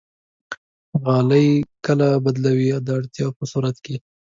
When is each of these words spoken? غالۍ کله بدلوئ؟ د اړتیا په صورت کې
غالۍ 1.03 1.47
کله 1.85 2.07
بدلوئ؟ 2.25 2.67
د 2.85 2.87
اړتیا 2.97 3.27
په 3.37 3.43
صورت 3.51 3.75
کې 3.85 3.95